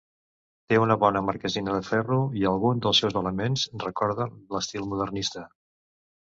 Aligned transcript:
Té 0.71 0.77
una 0.83 0.95
bona 1.01 1.19
marquesina 1.25 1.75
de 1.75 1.83
ferro 1.89 2.17
i 2.43 2.47
algun 2.53 2.81
dels 2.87 3.03
seus 3.03 3.19
elements 3.21 3.67
recorden 3.85 4.35
l'estil 4.57 4.89
modernista. 4.95 5.47